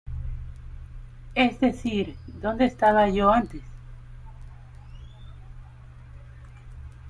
[1.35, 3.61] Es decir, ¿dónde estaba yo antes?